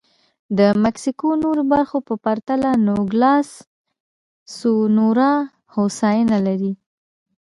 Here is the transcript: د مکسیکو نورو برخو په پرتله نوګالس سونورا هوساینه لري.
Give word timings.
د 0.57 0.59
مکسیکو 0.83 1.27
نورو 1.43 1.63
برخو 1.73 1.97
په 2.07 2.13
پرتله 2.25 2.69
نوګالس 2.87 3.49
سونورا 4.57 5.33
هوساینه 5.75 6.37
لري. 6.47 6.73